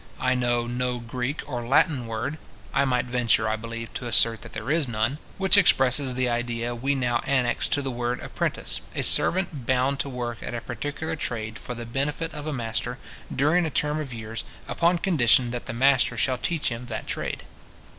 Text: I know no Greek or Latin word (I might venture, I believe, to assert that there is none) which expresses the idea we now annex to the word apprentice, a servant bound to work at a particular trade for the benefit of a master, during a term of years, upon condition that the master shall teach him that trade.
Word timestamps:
I 0.19 0.33
know 0.33 0.65
no 0.65 0.97
Greek 0.99 1.43
or 1.47 1.63
Latin 1.67 2.07
word 2.07 2.39
(I 2.73 2.85
might 2.85 3.05
venture, 3.05 3.47
I 3.47 3.55
believe, 3.55 3.93
to 3.93 4.07
assert 4.07 4.41
that 4.41 4.53
there 4.53 4.71
is 4.71 4.87
none) 4.87 5.19
which 5.37 5.57
expresses 5.57 6.15
the 6.15 6.27
idea 6.27 6.73
we 6.73 6.95
now 6.95 7.19
annex 7.27 7.67
to 7.67 7.83
the 7.83 7.91
word 7.91 8.19
apprentice, 8.21 8.81
a 8.95 9.03
servant 9.03 9.67
bound 9.67 9.99
to 9.99 10.09
work 10.09 10.39
at 10.41 10.55
a 10.55 10.61
particular 10.61 11.15
trade 11.15 11.59
for 11.59 11.75
the 11.75 11.85
benefit 11.85 12.33
of 12.33 12.47
a 12.47 12.51
master, 12.51 12.97
during 13.31 13.63
a 13.63 13.69
term 13.69 13.99
of 13.99 14.11
years, 14.11 14.43
upon 14.67 14.97
condition 14.97 15.51
that 15.51 15.67
the 15.67 15.71
master 15.73 16.17
shall 16.17 16.39
teach 16.39 16.69
him 16.69 16.87
that 16.87 17.05
trade. 17.05 17.43